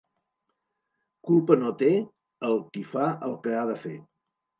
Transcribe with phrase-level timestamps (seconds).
[1.27, 1.89] Culpa no té
[2.71, 3.93] qui fa el que ha de fer.